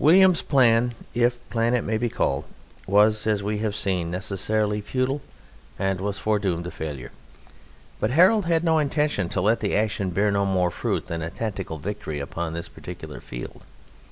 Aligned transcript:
William's 0.00 0.42
plan 0.42 0.94
(if 1.14 1.48
plan 1.48 1.74
it 1.74 1.84
may 1.84 1.96
be 1.96 2.08
called) 2.08 2.42
was, 2.88 3.24
as 3.24 3.40
we 3.40 3.58
have 3.58 3.76
seen, 3.76 4.10
necessarily 4.10 4.80
futile 4.80 5.22
and 5.78 6.00
was 6.00 6.18
foredoomed 6.18 6.64
to 6.64 6.72
failure. 6.72 7.12
But 8.00 8.10
Harold 8.10 8.46
had 8.46 8.64
no 8.64 8.80
intention 8.80 9.28
to 9.28 9.40
let 9.40 9.60
the 9.60 9.76
action 9.76 10.10
bear 10.10 10.32
no 10.32 10.44
more 10.44 10.72
fruit 10.72 11.06
than 11.06 11.22
a 11.22 11.30
tactical 11.30 11.78
victory 11.78 12.18
upon 12.18 12.52
this 12.52 12.68
particular 12.68 13.20
field. 13.20 13.62